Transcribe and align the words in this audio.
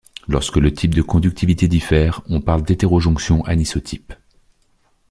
Lorsque 0.27 0.57
le 0.57 0.73
type 0.73 0.95
de 0.95 1.03
conductivité 1.03 1.67
diffère, 1.67 2.21
on 2.27 2.41
parle 2.41 2.63
d'hétérojonction 2.63 3.45
anisotype. 3.45 4.13